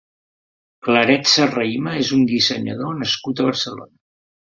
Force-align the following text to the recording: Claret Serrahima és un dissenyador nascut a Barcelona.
Claret 0.85 1.27
Serrahima 1.33 1.93
és 2.05 2.09
un 2.17 2.23
dissenyador 2.31 2.97
nascut 3.03 3.43
a 3.43 3.47
Barcelona. 3.49 3.93